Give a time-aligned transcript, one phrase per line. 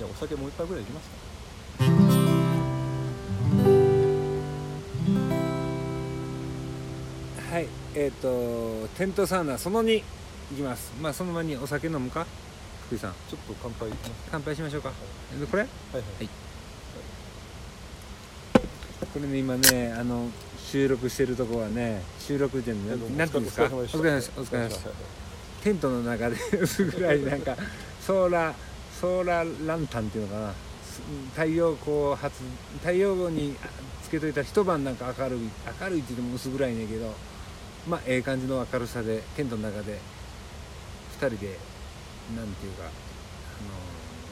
[0.00, 1.16] じゃあお酒もう一杯ぐらいいきますか。
[7.52, 10.02] はいえっ、とテントサウナその2い
[10.56, 10.90] きます。
[11.02, 12.26] まあその前にお酒飲むか？
[12.86, 13.12] 福井さん。
[13.28, 13.90] ちょっと乾杯
[14.30, 14.90] 乾杯しましょうか。
[15.38, 15.64] でこれ？
[15.64, 16.02] はいはい。
[16.02, 16.28] はい。
[19.12, 20.28] これね今ねあの
[20.64, 23.64] 収録してるとこはね収録でねなんていうんですか？
[23.64, 24.32] お疲れ様です。
[24.38, 24.86] お疲れ様です。
[25.62, 27.54] テントの中で 薄暗いなんか
[28.00, 28.69] ソーラー
[29.00, 30.54] ソーラーランタンっていうのかな。
[31.34, 32.42] 太陽光発
[32.80, 33.56] 太陽光に
[34.02, 35.40] つけといたら一晩なんか明るい
[35.80, 37.14] 明るいって言っても薄暗いねんけど
[37.88, 39.98] まあええ感じの明るさでテントの中で
[41.18, 41.58] 2人で
[42.36, 42.90] 何ていうかあの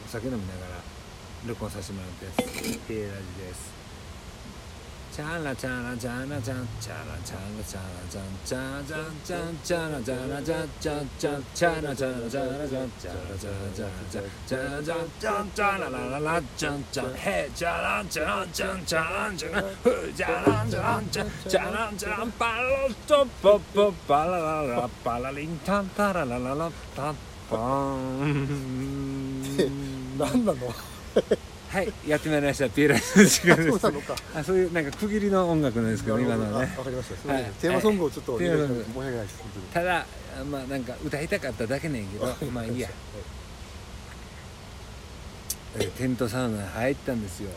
[0.05, 0.83] お酒飲みながら
[1.47, 2.37] 録音させてもらってやつ
[2.87, 3.78] 平ラジです。
[5.19, 27.17] チャラチャラチャラチャチャラチャラチャラチャチャラチャチャンチャラチャラチャチャチャチャラチャラチャラチャチャラチャラチャラチャチャラチャチャチャララララチャチャヘチャラチャラチャチャラチャランフチャラチャラチャチャラチャラパロトポポパラララパラリンタンタララララタン
[27.51, 28.57] パン
[30.17, 30.59] 何なの
[31.69, 32.69] はいやってまいりました。
[32.70, 33.78] ピエラの時間です。
[33.78, 34.16] そうなのか。
[34.34, 36.74] あそういうなんか区切りの音楽なんですけど今のはね。
[36.78, 37.14] わかりました。
[37.16, 37.52] すみませんはい。
[37.61, 39.34] テーマソングをちょっとお願い申し訳ないです
[39.74, 40.06] ただ
[40.50, 42.89] まあなんか歌いたかっただけねんけど まあいいや。
[45.77, 47.50] えーテントサウナに入ったんですよ。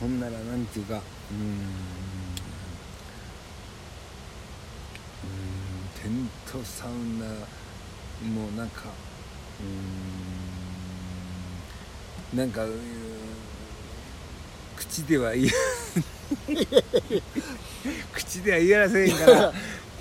[0.00, 1.60] ほんならなんていうかうーん
[6.02, 7.24] テントサウナ
[8.28, 8.82] もうなんか
[9.60, 10.63] うーん
[12.34, 12.64] なんか
[14.76, 15.48] 口では言え
[18.12, 19.52] 口では言えらせへんから。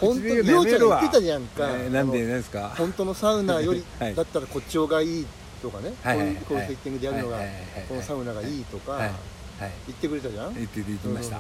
[0.02, 2.73] 本当にようちゃん言わってたじゃんか、えーなんでですか？
[2.78, 4.16] 本当のサウナよりはい。
[4.16, 5.26] だったらこっちがいい
[5.61, 6.36] とかね、はいはいはい。
[6.38, 7.86] こういうセッティングでやるのがはいはいはいはい。
[7.88, 11.39] このサウナがいいとか言ってくれたじゃん、言って言ってました。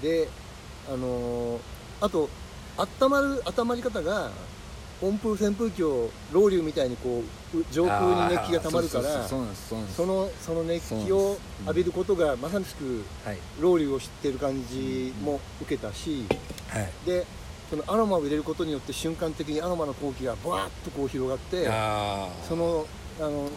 [0.00, 0.28] で
[0.88, 1.60] あのー
[2.00, 2.30] あと
[2.78, 4.30] 温まる温まり方が
[5.02, 7.22] 温風扇風機をロウリュみたいにこ
[7.54, 9.36] うう上空に熱気がたまるからそ
[10.06, 13.38] のその熱気を浴びることがまさしくはい。
[13.60, 16.24] ロウリュを知ってる感じも受けたし
[16.68, 16.90] はい。
[17.04, 17.26] で
[17.68, 21.66] そのアロマを入れることによって瞬間的にアロマの空気がバーッとこう広がって
[22.48, 22.86] その
[23.18, 23.48] あの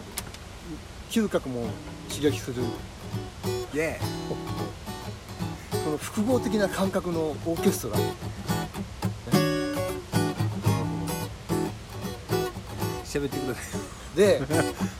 [1.10, 1.68] 嗅覚も
[2.08, 2.62] 刺激する。
[5.96, 7.96] の複合的な感覚のオーケストラ
[13.16, 14.16] 喋ってください。
[14.16, 14.40] で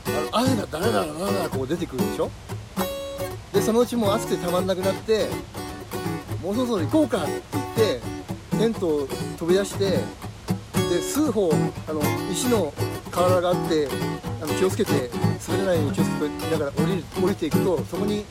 [0.05, 2.29] あの汗がダラダラダラダラこう出てくるでしょ？
[3.53, 5.27] でそのうちもう暑くてたまんなくなって
[6.43, 8.01] もうそろそろ行こうかって言って
[8.57, 9.07] テントを
[9.37, 11.51] 飛び出してで数歩
[11.87, 12.01] あの
[12.31, 12.73] 石の
[13.09, 13.87] 河原があって
[14.41, 15.09] あの気をつけて
[15.47, 18.25] 滑らないように気をつけてながら降りる降りていくとそこに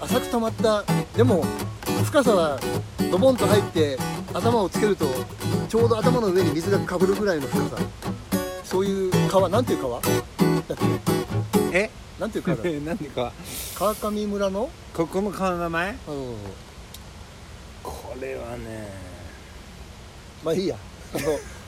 [0.00, 0.84] 浅く溜まった
[1.14, 1.44] でも
[2.04, 2.58] 深さは
[3.10, 3.98] ドボンと入って
[4.32, 5.06] 頭をつけると
[5.68, 7.76] ちょうど頭の上に水がかぶるぐらいの深さ。
[8.64, 10.00] そういう川なんていう川？
[11.72, 11.88] え？
[12.18, 12.64] なんていう川だ？
[12.84, 13.32] なんでか
[13.76, 13.94] 川？
[13.94, 14.68] 上村の？
[14.92, 15.90] ここの顔の名前？
[15.90, 15.96] うん。
[17.80, 18.92] これはね。
[20.44, 20.76] まあいいや。
[21.14, 21.18] あ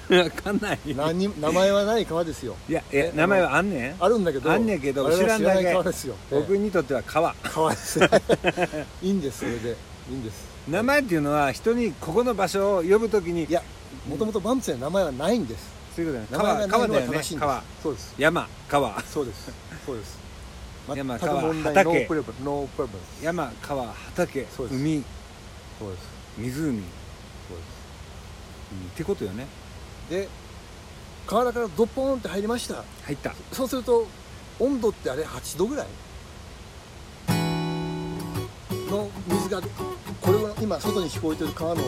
[0.08, 2.56] 分 かんないの何に名前はない川ですよ。
[2.68, 3.96] いやいや名前はあんねん。
[4.00, 6.16] あるんだけどあんねんけど知らんだけ知川ですよ。
[6.32, 7.32] 僕にとっては川。
[7.44, 8.08] 川ですね。
[9.02, 9.76] いいんですそれで。
[10.10, 10.44] いいんです。
[10.68, 13.44] 名前っていうのは人にここの場所を呼ぶときに。
[13.44, 13.62] いや
[14.08, 16.68] もともとバンプスには名前はないんですそういうことだねがない。
[16.68, 17.62] のが川川だよね川。
[17.82, 18.14] そうです。
[18.18, 19.00] 山川。
[19.02, 19.52] そうです。
[19.86, 20.18] そうです。
[20.94, 21.84] 山川畑。
[21.84, 24.46] ノープロブレムノープロブレム山川畑。
[24.56, 24.80] そうです。
[24.80, 25.04] 海。
[25.78, 26.02] そうです。
[26.38, 26.82] 湖、うん、そうです。
[28.94, 29.46] ってことよね。
[30.10, 30.28] で
[31.26, 32.82] 河原からドッポーンって入りました。
[33.04, 33.32] 入った。
[33.52, 34.06] そうすると
[34.58, 35.86] 温度ってあれ8度ぐらい？
[38.90, 39.60] の水が
[40.20, 41.82] これは今外に聞こえてる川の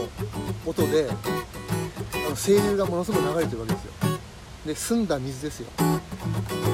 [0.65, 1.15] 音であ
[2.35, 3.93] の清流がものすごく流れてるわけですよ。
[4.67, 5.69] で澄んだ水ですよ。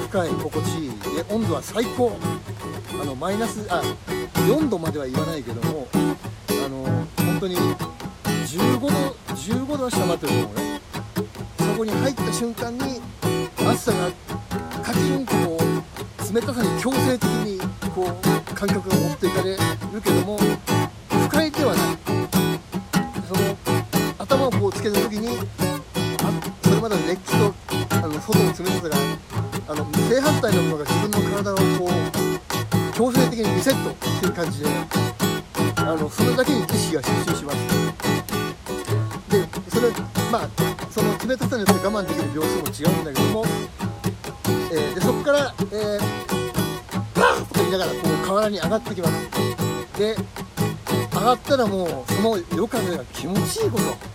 [0.09, 0.89] 深い心地いい。
[0.89, 2.17] で温度は最高。
[2.99, 3.81] あのマイナスあ
[4.33, 6.83] 4度までは言わないけどもあの
[7.15, 8.87] 本当に15度
[9.35, 10.81] 15度は下回ってると思うね。
[11.57, 13.01] そこに入った瞬間に
[13.57, 14.11] 暑さが
[14.83, 17.59] カチンとこう冷たさに強制的に
[17.93, 19.57] こう感覚が持っていかれる
[20.01, 20.39] けども
[21.09, 22.30] 不快ではない。
[24.41, 26.31] 頭をこうつけた時にあ
[26.63, 27.53] それまでの熱気と
[27.91, 28.95] あの外の冷たさが
[29.67, 34.69] あの正反対のものが自分の体をこう強制的にリセットっていう感じで
[35.75, 37.57] あのそれだけに意識が集中します。
[39.29, 39.91] でそれ
[40.31, 40.49] まあ
[40.89, 43.45] その冷たさによって我慢できる秒数も違うんだけども、
[44.71, 45.99] えーでそこから、えー、
[47.13, 49.13] パーッと言いながらこう河原に上がってきます。
[49.99, 50.15] で
[51.13, 54.10] 上がったらもうその夜風が気持ちいいこと。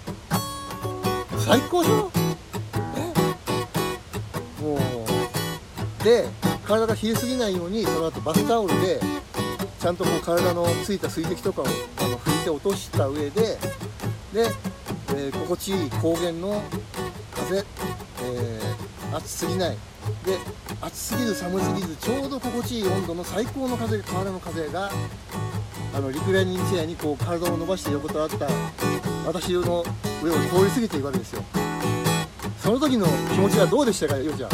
[1.46, 2.10] 最高でしょ
[4.60, 4.74] も
[6.00, 6.04] う。
[6.04, 6.24] で
[6.66, 8.98] 体が冷えすぎないようにその後バスタオルで
[9.78, 11.68] ちゃんとこう体のついた水滴とかをあ
[12.08, 13.58] の拭いて落とした上でで、
[15.10, 16.60] えー心地いい高原の
[17.32, 19.76] 風、えー暑すぎない。
[20.24, 20.38] で
[20.80, 24.90] 暑すぎず寒すぎずちょうど心地いい温度の最高の風河原の風が
[25.94, 28.48] あのリクライニングチェアにこう体を伸ばして横たわった
[29.24, 29.84] 私の
[30.22, 31.42] 上を通り過ぎていくわけですよ。
[32.60, 34.50] その時の気持ちはどうでしたかようちゃん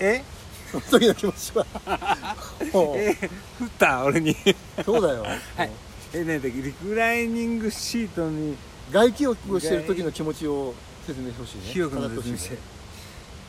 [0.00, 0.22] え？
[0.70, 1.66] その時の気持ちは。
[2.96, 3.12] え
[3.58, 4.36] 振った俺に。
[4.84, 5.22] そうだよ、
[5.56, 5.70] はい。
[6.12, 8.56] えねリクライニングシートに
[8.90, 10.74] 外気浴をしてる時の気持ちを
[11.06, 11.62] 説明してほしいね。
[11.66, 12.50] 火をの語ってほしい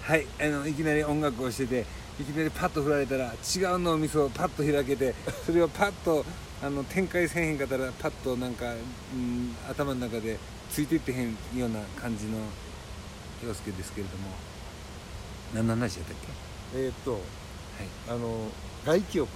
[0.04, 0.28] はい。
[0.40, 1.86] あのいきなり音楽をしてて
[2.20, 5.14] いきなりパッと振られたら違う脳みそをパッと開けて
[5.46, 6.26] それをパッと
[6.64, 10.40] あの展開せえへんかったらパッとなんか、うん、頭の中で
[10.72, 12.38] ついていってへんような感じの
[13.46, 14.30] 陽介ですけれども。
[15.54, 16.18] 何の話やったっ
[16.76, 17.22] えーっとけはい。
[18.10, 18.50] あの
[18.86, 19.30] 外気浴。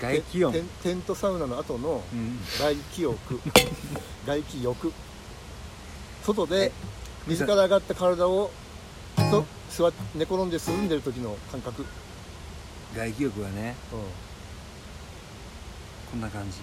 [0.00, 2.38] 外気温テントサウナの後のうん。
[2.58, 3.40] 外気浴。
[4.26, 4.92] 外気浴。
[6.24, 6.72] 外ではい。
[7.26, 8.50] 水から上がった体を
[9.30, 11.84] と座って寝転んで涼んでる時の感覚、う
[12.94, 13.74] ん、外気浴はね。
[16.10, 16.58] こんな感じ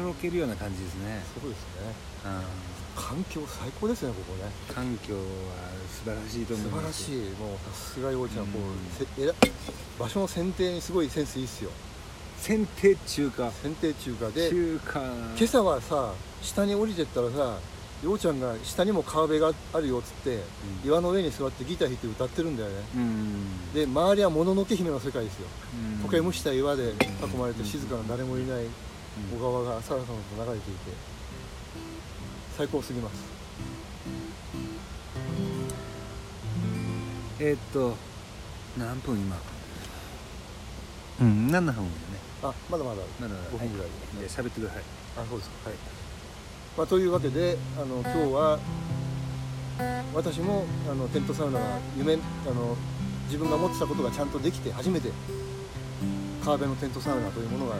[0.00, 1.94] とろけるような感じですね、そうですね。
[2.24, 3.02] うん。
[3.02, 4.50] 環境最高ですねここね。
[4.74, 5.20] 環境は
[5.88, 7.16] 素晴らしいと思い素晴らますしい。
[7.38, 8.52] もうさすがようちゃん、うん。
[8.52, 9.34] こうせえら
[9.98, 11.70] 場所の選定にすごいセンスいいっすよ。
[12.38, 17.58] 選定中華選定中華で中華今朝はさ下に降りてったらさ
[18.02, 20.42] ようちゃんが下にも川辺があるよっつって、
[20.82, 22.76] 岩の上に座ってギター弾いて歌ってるんだよね。
[22.96, 23.72] うん。
[23.74, 25.46] で周りはもののけ姫の世界ですよ。
[25.98, 26.02] うん。
[26.04, 27.66] 苔むした岩で囲まれてうん。
[27.66, 28.64] 静かな誰もいない
[29.32, 31.10] 小川がさらさらと流れていて。
[32.56, 33.14] 最高すぎます。
[37.38, 37.96] えーっと
[38.76, 39.36] 何分今？
[41.22, 41.86] うん7分やね。
[42.42, 43.86] あまだまだまだ5分ぐらい。
[43.86, 43.92] は
[44.26, 44.28] い。
[44.28, 44.82] じゃあ喋ってください。
[45.16, 45.70] あそうですか。
[45.70, 45.78] はい、
[46.76, 48.58] まあ、というわけであの今日は
[50.12, 52.18] 私もあのテントサウナが夢あ
[52.52, 52.76] の
[53.24, 55.10] 自分が持ってたことがちゃんとできて初めて
[56.44, 57.76] 川辺のテントサウナというものが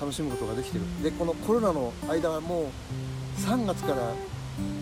[0.00, 0.84] 楽しむことができてる。
[1.02, 4.14] でこのコロナの間はもう3月から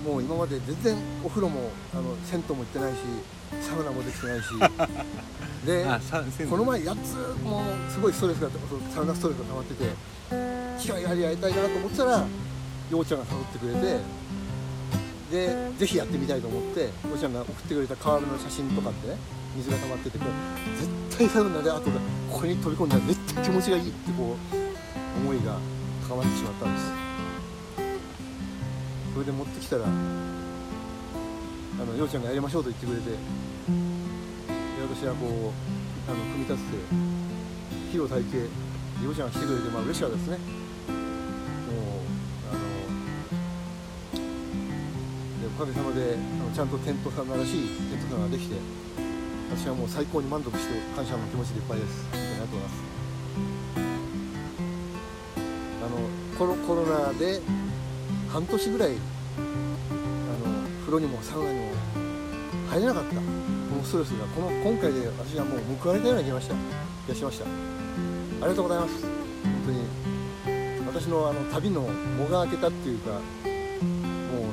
[0.04, 2.98] もう今まで全然お風呂もあの銭湯も行ってないし
[3.60, 4.44] サウナもできてないし。
[5.66, 5.84] で
[6.46, 8.48] この前8つもうすごいストレスが
[8.94, 9.90] サウナストレスが溜まってて
[10.80, 12.26] 機会がありやりたいなと思ってたら
[12.90, 14.00] ようちゃんが誘ってくれて
[15.30, 19.16] でぜひやってみたいと思ってようちゃんが送ってくれた川辺の写真とかってね
[19.56, 20.80] 水が溜まっててこう
[21.10, 21.90] 絶対サウナで後で
[22.30, 24.57] ここに飛び込んだら絶対気持ちがいいってこう
[25.28, 25.60] 思いが
[26.08, 26.86] 高まってしまったんです。
[29.12, 29.88] それで持ってきたらあ
[31.84, 33.16] のようちゃんがやりましょうと言ってくれてで
[34.88, 36.78] 私はこうあの組み立てて
[37.92, 38.38] 火を焚いて
[39.04, 40.38] ようちゃんが来てくれてまあ嬉しかったですね。
[40.38, 40.48] もう
[42.48, 44.24] あの
[45.44, 46.16] でおかげさまであ
[46.48, 48.56] のちゃんとテントサウナらしいテントサウナができて
[49.52, 52.08] 私はもう最高に満足して感謝の気持ちでいっぱいです。
[52.12, 53.87] ありがとうございます。
[55.88, 55.96] の
[56.38, 57.40] コロコロナで
[58.28, 58.98] 半年ぐらいあの
[60.80, 61.72] 風呂にもサウナにも
[62.70, 63.14] 入れなかった。
[63.16, 63.20] こ
[63.76, 66.54] のストレスがこの今回で私はもう報われたような気がした
[67.06, 67.44] 気がしました。
[67.44, 67.48] あ
[68.42, 69.02] りがとうございます。
[69.02, 69.10] 本
[69.66, 70.08] 当に。
[70.86, 71.82] 私のあの旅の
[72.18, 73.20] 藻が明けたっていうかもう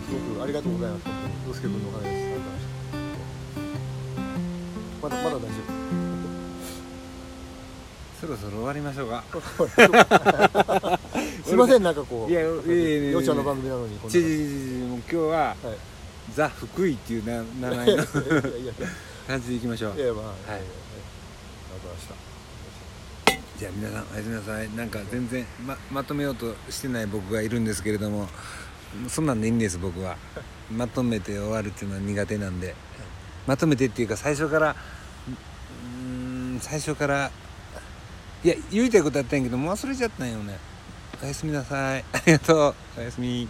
[0.07, 1.05] すごくありがとうございます。
[1.05, 2.25] 本当に洋介君のおかげです。
[5.01, 5.47] まだまだ大丈
[8.21, 9.23] そろそろ終わりましょうか。
[9.31, 9.65] 夫
[11.45, 13.11] すいませんなんかこういやいやいやいや。
[13.11, 15.55] ようちゃんの番組なのにこんなちちちちもう今日ははい
[16.33, 18.03] ザ・福井っていうな名前の。
[19.27, 19.95] 感じでいきましょう。
[19.95, 20.35] いやまあはい。
[20.47, 20.63] ありがと
[21.77, 23.59] うございました。
[23.59, 24.75] じゃあ皆さんおやすみなさい。
[24.75, 28.27] なんか全然ままとめようとしてない僕がいるんですけれども
[29.07, 30.17] そんなんでいいんです僕は。
[30.71, 32.75] まとめて終わるっていうのは苦手なんで。
[33.45, 37.29] まとめてっていうか最初からうーん最初から
[38.43, 40.57] いや言いたいことやったんやけどもう忘れちゃったんよね
[41.21, 42.03] おやすみなさい。
[42.13, 42.75] ありがとう。
[42.97, 43.47] おやすみ。